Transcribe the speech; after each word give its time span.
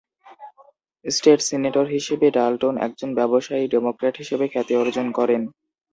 State 1.05 1.39
senator 1.49 1.85
হিসেবে 1.95 2.27
Dalton 2.37 2.75
একজন 2.87 3.09
ব্যবসায়ী 3.19 3.65
ডেমোক্র্যাট 3.67 4.15
হিসেবে 4.17 4.45
খ্যাতি 4.47 4.73
অর্জন 4.77 5.07
করেন। 5.17 5.41